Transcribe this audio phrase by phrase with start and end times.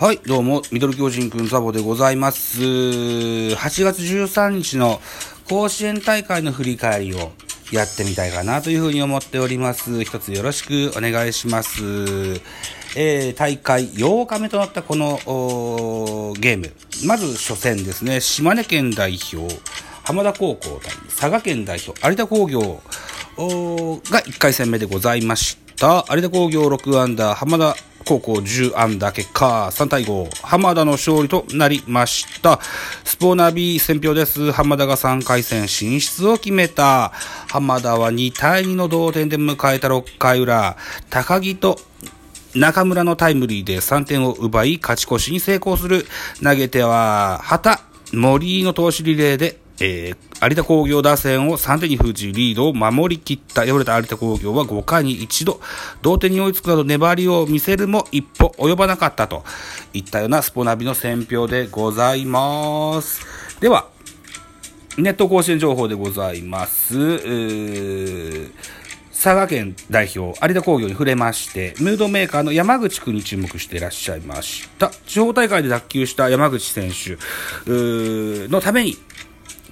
[0.00, 2.60] はい、どうも、ミドル巨人くんザボでございます。
[2.60, 5.00] 8月13日の
[5.48, 7.32] 甲子園大会の振り返りを
[7.72, 10.04] やってみたいかなというふうに思っております。
[10.04, 11.82] 一つよろしくお願いします。
[12.96, 16.72] えー、大会8日目となったこのーゲーム。
[17.04, 19.52] まず初戦ですね、島根県代表、
[20.04, 22.60] 浜田高校対佐賀県代表、有田工業
[23.36, 26.04] が1回戦目でございました。
[26.08, 27.74] 有田工業6アンダー、浜田
[28.08, 32.58] 高校10アンダー、結果3対5、浜田の勝利となりました。
[33.04, 34.50] スポーナビ選票です。
[34.50, 37.12] 浜田が3回戦進出を決めた。
[37.48, 40.78] 浜田は2対2の同点で迎えた6回裏、
[41.10, 41.78] 高木と
[42.54, 46.06] 中村のタイムリーで3点を奪い、勝ち越しに成功する。
[46.42, 47.82] 投げては、畑、
[48.14, 53.64] 森の投手リレーで、えー、有田工業打線を3点に封じ、リードを守り切った。
[53.66, 55.60] 敗れた有田工業は5回に一度、
[56.02, 59.44] 同点に追いつくなど粘りを見せるも一歩及ばなかったと
[59.92, 63.20] いったようなスポナビの選評でございます。
[63.60, 63.88] では、
[64.96, 66.96] ネット甲子園情報でございます。
[66.96, 68.52] えー
[69.20, 74.92] 佐賀県代表、有田工業に触れまして、ムードメーカーの山口君に注目していらっしゃいました。
[75.08, 77.18] 地方大会で脱臼した山口選手
[77.66, 78.96] のために、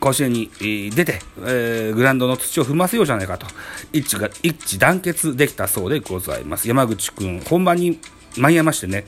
[0.07, 0.51] 甲子園に
[0.95, 3.47] 出て、えーグラウンドの土を踏ませようじゃないかと、
[3.93, 6.69] 一致が、一致団結できたそうでございます。
[6.69, 7.99] 山口君、本番に
[8.37, 9.05] 間に合いましてね、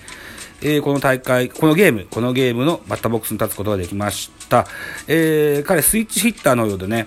[0.61, 4.67] えーこの大会、このゲーム、このゲームのバッターボックスに立つことができました。
[5.07, 7.07] えー彼、スイッチヒッターのようでね、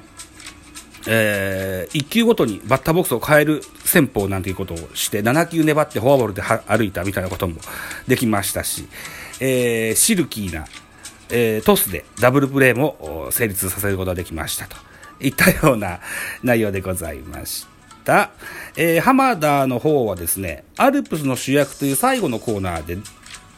[1.07, 7.55] えー、1球ごとにバッターボックスを変える戦法なんていうことをして、7球粘ってフォアボールで歩いたみたいなことも
[8.07, 8.87] できましたし、
[9.41, 10.65] えーシルキーな、
[11.31, 14.75] えートスでダブルプレーも成立させることができましたと
[15.19, 15.99] いったような
[16.43, 17.65] 内容でございまし
[18.03, 18.31] た。
[18.75, 22.97] えー浜田の方はですね、アルプスの主役という最後のコーナーで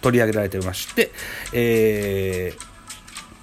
[0.02, 1.12] 取り上げられておりまして、
[1.54, 2.74] えー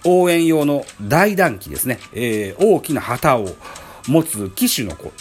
[0.02, 3.54] 応援用の大団旗ですね、えー大きな旗を
[4.06, 5.12] 持つ騎手の子、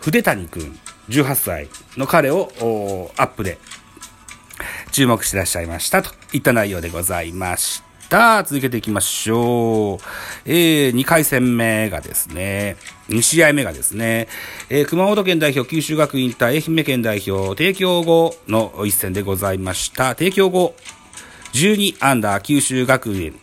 [0.00, 0.78] 筆谷くん、
[1.08, 3.58] 18歳の彼をアップで
[4.92, 7.89] 注目してらっしゃいましたといった内容でございました。
[8.44, 9.98] 続けていきましょう。
[10.44, 12.76] えー、2回戦目がですね、
[13.08, 14.26] 2試合目がですね、
[14.68, 20.16] えー熊本県代表九州学院対愛媛県代表帝京後の一戦でございました。
[20.16, 20.74] 帝京後
[21.52, 23.38] 12アンダー九州学院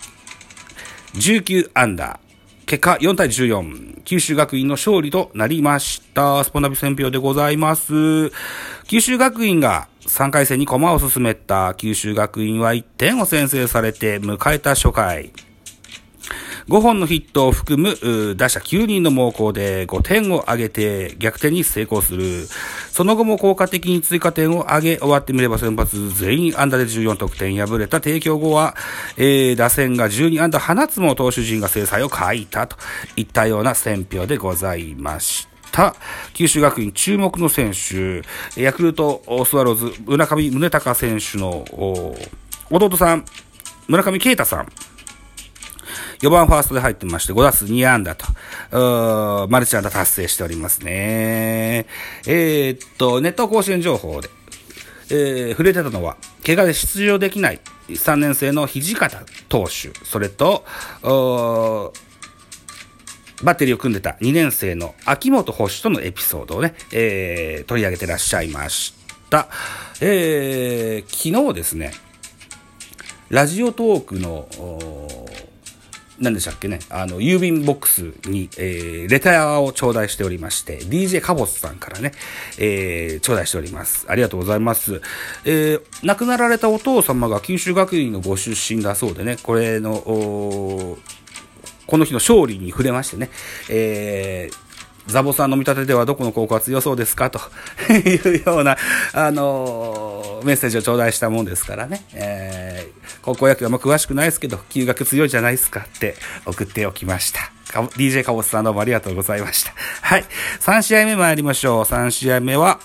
[1.14, 2.27] 19アンダー。
[2.68, 4.02] 結果4対14。
[4.04, 6.44] 九州学院の勝利となりました。
[6.44, 8.30] スポナビ選票でございます。
[8.90, 15.32] 九州学院が3回戦に駒を進めた九州学院は1点を先制されて迎えた初回。
[16.68, 22.50] 5本のヒットを含む打者9人の猛攻で5点を挙げて逆転に成功する。
[22.98, 28.76] その後も効果的に追加点を挙げ終わってみれば先発全員安打で14得点敗れた提供後は、
[29.18, 32.76] えー打線が12安打放つも投手陣が制裁を欠いたと
[33.16, 35.96] いったような選評でございました。
[36.34, 38.24] 九州学院注目の選手、
[38.60, 41.66] ヤクルトスワローズ村上宗隆選手の
[42.72, 43.26] 弟さん、
[43.88, 44.68] 村上啓太さん、
[46.22, 51.86] 4番ファーストで入ってまして、5打数2安打と、マルチ安打達成しておりますね。
[52.26, 54.30] えーっと、ネット甲子園情報で、
[55.10, 60.66] えー触れてたのは、怪我で出場できない3年生の土方投手、それと、
[63.44, 68.96] バッテリーを組んでた2年生の秋元捕手とのエピソードをね、えー取り上げてらっしゃいまし
[69.30, 69.48] た。
[70.02, 71.94] えー昨日ですね、
[73.30, 74.48] ラジオトークの、
[76.20, 82.12] 何でしたっけね、あの、郵便ボックスに、えーレターを頂戴しておりまして、DJ カボスさんからね、
[82.58, 84.06] えー頂戴しております。
[84.10, 85.02] ありがとうございます。
[85.46, 90.98] えー亡くなられたお父様が九州学院のご出身だそうでね、これの、こ
[91.98, 93.30] の日の勝利に触れましてね、
[93.70, 94.68] えー
[95.08, 97.30] ザボさんの見立てではどこの高校が強そうですか？
[97.30, 97.40] と
[97.94, 98.76] いうような、
[99.14, 102.88] あのーメッセージを頂戴したもんですからね、え
[103.28, 106.16] 高校野球はあんま詳しくないですけど、休学強いじゃないですかって
[106.46, 107.52] 送っておきました。
[107.98, 109.74] DJ カボスさんどうもありがとうございました。
[110.02, 110.24] はい。
[110.62, 111.82] 3試合目参りましょう。
[111.82, 112.80] 3試合目は、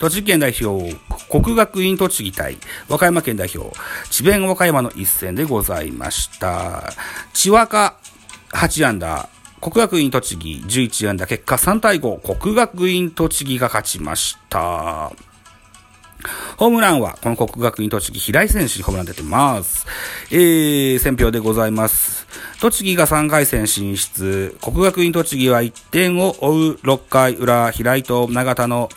[0.00, 0.96] 栃木県代表、
[1.30, 2.58] 国学院栃木対
[2.88, 3.70] 和歌山県代表、
[4.10, 6.92] 智弁和歌山の一戦でございました。
[7.32, 7.94] 千和歌
[8.50, 15.12] 8アンダー、国学院栃木11安打、結果3対5、国学院栃木が勝ちました。
[16.56, 19.86] ホームランは、この国学院栃木、平井選手にホームラン出てます。
[20.30, 22.26] えー、選票でございます。
[22.60, 24.56] 栃木が3回戦進出。
[24.62, 28.88] 国学院栃木は1点を追う6回裏、平井と永田の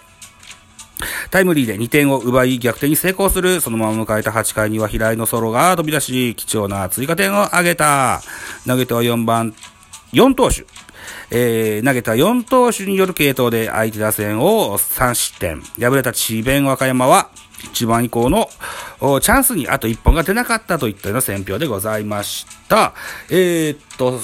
[1.30, 3.62] タイムリーで2点を奪い逆転に成功する。
[3.62, 8.22] そのまま迎えた8回には平井のソロが飛び出し、貴重な追加点を挙げた。
[8.66, 9.54] 投げては4番、
[10.14, 10.66] 4投手。
[11.32, 15.62] えー、投げた4投手による系統で相手打線を3失点。
[15.80, 17.30] 敗れた智弁和歌山は、
[17.74, 18.50] 中盤以降の
[19.00, 22.94] チャンスにあと1本が出なかったといったような選評でございました。
[23.30, 24.20] えー、っと、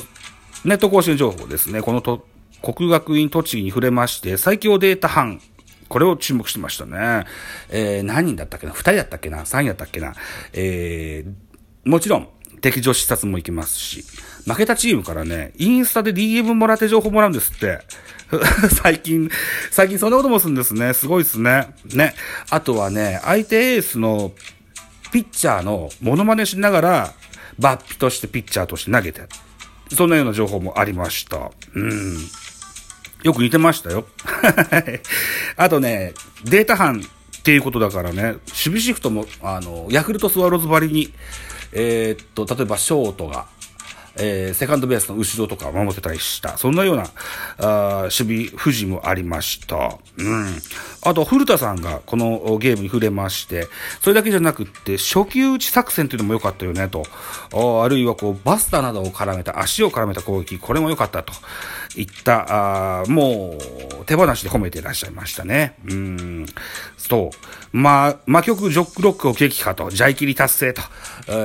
[0.65, 1.81] ネット更新情報ですね。
[1.81, 2.27] このと、
[2.61, 5.41] 国学院栃木に触れまして、最強データ班、
[5.89, 7.25] これを注目してましたね。
[7.69, 10.13] えー、何人だったっけな ?2 人だったっけな ?3 人だったっけな？
[10.53, 12.29] えー、もちろん、
[12.63, 14.05] 敵女視察も行きますし、
[14.47, 17.79] 負けたチームからね、インスタで DM もらって情報もらうんですって。
[18.81, 19.29] 最近、
[19.69, 20.93] 最近そんなこともするんですね。
[20.93, 21.75] すごいですね。
[21.93, 22.15] ね。
[22.49, 24.31] あとはね、相手エースの
[25.11, 27.13] ピッチャーのモノマネしながら、
[27.59, 29.23] バッピとしてピッチャーとして投げて。
[29.93, 31.51] そんなような情報もありました。
[31.75, 32.17] うん。
[33.23, 34.07] よく似てましたよ。
[35.57, 36.13] あとね、
[36.45, 37.05] データ班
[37.39, 41.13] っていうことだからね、守備シフトも、あの、ヤクルトスワローズばりに、
[41.73, 43.47] えー、っと、例えばショートが、
[44.15, 46.57] えー、セカンドベースの後ろとかを守ってたりした。
[46.57, 47.05] そんなような、
[47.57, 49.97] あ守備不自もありました。
[50.17, 50.61] うん。
[51.01, 53.67] あと、古田さんがこのゲームに触れまして、
[54.01, 57.03] それだけじゃなくって、初球打ち作戦っていうのも良かったよね、と。
[57.83, 61.33] あるいはこう、バスターなどを絡めた、足を絡めた攻撃、これも良かったと。
[61.95, 63.57] いった、あも
[64.01, 65.75] う、手放しで褒めていらっしゃいましたね。
[65.87, 66.45] うん。
[66.97, 67.77] そう。
[67.77, 70.81] まあ、魔曲ジョックロックを撃破と、ジャイキリ達成と、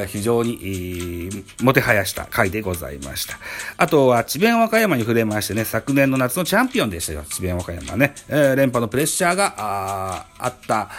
[0.07, 3.39] 非常に、えー、もてはやした回でございました。
[3.77, 8.15] あとは、智弁和歌山に触れましてね、昨年の夏のチャンピオンでしたよ、智弁和歌山ね。
[8.29, 10.91] えー、連覇のプレッシャーが、ああった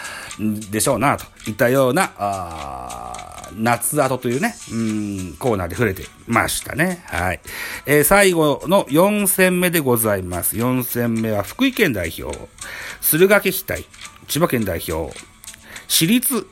[0.42, 7.02] んでしょうな、といったような、あ夏後というね、うん、コーナーで触れてましたね。
[7.06, 7.40] はい。
[7.86, 10.56] えー、最後の4戦目でございます。
[10.56, 12.36] 4戦目は福井県代表、
[13.00, 13.84] 駿河家対
[14.28, 15.14] 千葉県代表、
[15.88, 16.46] 私立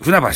[0.00, 0.28] 船橋。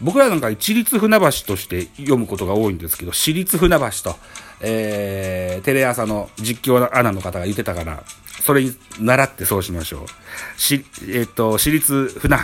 [0.00, 4.16] 僕らなんか一律船橋として読むことが多いんですけど、私立船橋と、
[4.60, 8.04] えー、テレ朝の実況アナの方が言ってたから、
[8.46, 10.60] それに習ってそうしましょう。
[10.60, 12.42] し、えっ、ー、と、私立船橋、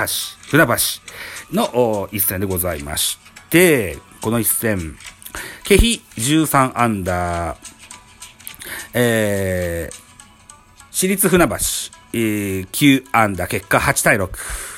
[0.48, 0.74] 船橋
[1.52, 3.18] の一戦でございまし
[3.50, 4.96] て、この一戦、
[5.62, 7.58] ケヒ13アンダー、
[8.94, 9.96] えー、
[10.90, 14.71] 私立船橋、えー、9アンダー、結果8対6。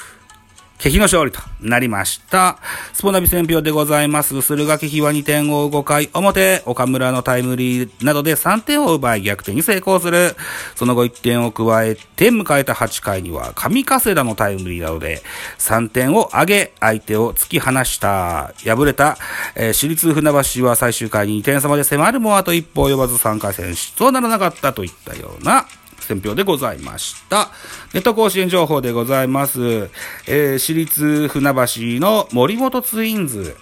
[0.84, 2.58] 敵の勝利となりました。
[2.92, 4.42] スポナビ戦表でございます。
[4.42, 10.36] 駿河気比は2点を5回表、岡村のタイムリーなどで3点を奪い逆転に成功する。
[10.74, 15.22] その後1点を加えて迎えた8回には上加世田のタイムリーなどで
[15.56, 18.52] 3点を上げ相手を突き放した。
[18.62, 19.16] 敗れた、
[19.54, 25.64] えー、私立船橋は最終回に2点差まで迫るもあと一歩及ばず3回戦出とならなかったといったような
[26.04, 27.50] 選評でございました。
[27.92, 29.90] ネット甲子園情報でございます。
[30.26, 31.56] えー、私立船橋
[32.00, 33.56] の森本ツインズ。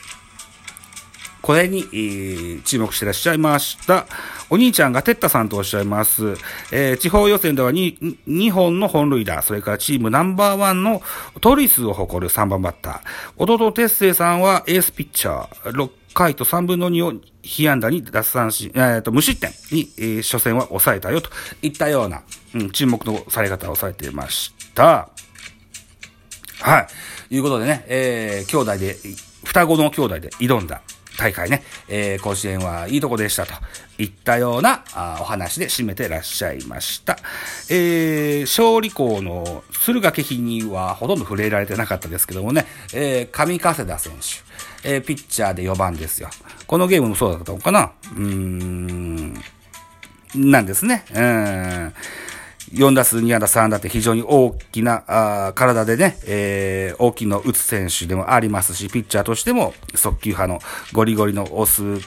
[1.42, 4.06] これに、えー、注目してらっしゃいました。
[4.48, 6.36] お兄ちゃんがテッタさんとおっしゃいます。
[6.70, 11.02] えー、地方予選では 2, 2本の本塁打、それからチームナンバーワンの
[11.40, 13.00] 盗塁数を誇る3番バッター。
[13.36, 15.90] 弟哲星さんはエースピッチャー。
[16.12, 21.30] 回と3分の2を被安打に脱三振、えー、と、無失点に、えー、初戦は抑えたよと
[21.62, 22.22] いったような、
[22.54, 25.08] うん、注目のされ方をされていました。
[26.60, 26.86] は
[27.30, 27.34] い。
[27.34, 28.96] いうことでね、えー、兄弟で、
[29.44, 30.82] 双子の兄弟で挑んだ
[31.18, 33.52] 大会ね、えー、甲子園はいいとこでしたと
[33.98, 37.18] いったようなあお話で締めてらっしゃいました。
[37.68, 44.12] えー、勝利校の駿河家比にはほとんど触れられてなかったですけどもね、えー、上加世田選
[44.82, 46.30] 手、えー、ピッチャーで4番ですよ。
[46.66, 47.92] このゲームもそうだったのかな？
[48.12, 49.34] うーん、
[50.34, 51.04] なんですね。
[51.14, 51.94] うん。
[52.72, 60.60] 4打数2安打3打って非常に大きなあ体でね、えー、大きいの打つ選手でもありますし、ピッチャーとしても速球派の
[60.92, 62.06] ゴリゴリの押す、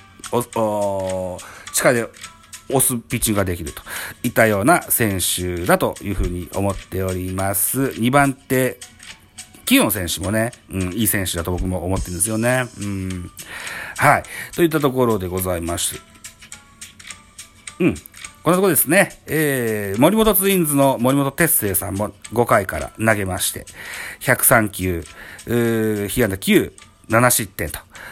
[0.55, 1.38] お
[1.72, 2.07] 力で
[2.69, 3.84] 押すピッチングができると
[4.24, 7.81] いったような選手だというふうに思っております。
[7.81, 8.79] 2番手、
[9.65, 12.65] キヨン選手もね、うん、いい選手だと僕も思ってるんですよね。
[12.81, 13.31] うん。
[13.98, 14.24] はい。
[14.55, 16.01] といったところでございます。
[17.79, 17.95] うん。
[18.46, 23.66] このところですね、えー、森本ツインズの森本哲星さんも5回から投げまして、
[24.20, 25.04] 103球、
[25.48, 26.72] うー、被安打9、
[27.10, 27.72] 7失点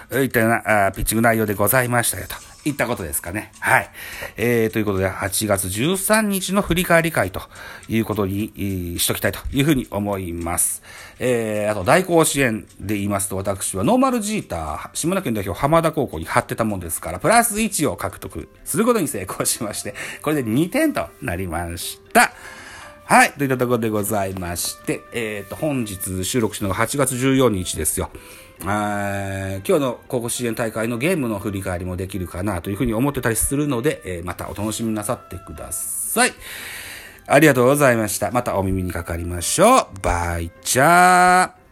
[0.09, 2.52] といったようなあピッチング内容でございましたよと。
[2.65, 3.51] いったことですかね。
[3.59, 3.89] はい。
[4.37, 7.41] えー、ということで、8月13日の振り返り会と
[7.89, 10.81] いうことに、えー、しときたいというふうに思います。
[11.19, 22.31] えー、あと、大甲子園で言いますと、私はノーマルジーター、島根県代表浜田高校に貼ってたもんですから、プラス1を獲得することに成功しまして、これで2点となりました。
[23.13, 23.33] はい。
[23.33, 28.09] といったところでございまして、えっ、と、本日収録したのが8月14日ですよ。
[28.59, 36.33] 今日の高校支援大会のゲームの振り返りもできるかなというふうに思ってたりするので、えーまたお楽しみなさってください。
[37.27, 38.31] ありがとうございました。
[38.31, 39.87] またお耳にかかりましょう。
[40.01, 41.62] バイチャー。